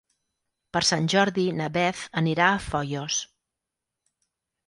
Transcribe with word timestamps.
Per 0.75 0.79
Sant 0.87 1.09
Jordi 1.13 1.43
na 1.59 1.67
Beth 1.75 2.01
anirà 2.23 2.47
a 2.55 2.63
Foios. 2.71 3.17